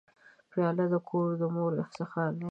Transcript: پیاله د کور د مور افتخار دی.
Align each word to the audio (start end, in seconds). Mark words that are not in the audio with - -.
پیاله 0.51 0.85
د 0.93 0.95
کور 1.09 1.27
د 1.41 1.43
مور 1.55 1.71
افتخار 1.83 2.31
دی. 2.35 2.39